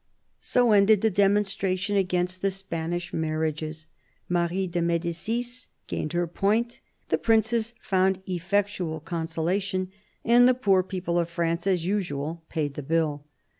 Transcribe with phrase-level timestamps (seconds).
[0.39, 3.85] So ended the demonstration against the Spanish marriages.
[4.27, 9.91] Marie de Medicis gained her point: the princes found effectual consolation;
[10.25, 13.25] and the poor people of France, as usual, paid the bill.